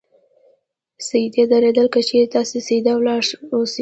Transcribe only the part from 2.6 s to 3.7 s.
سیده ولاړ اوسئ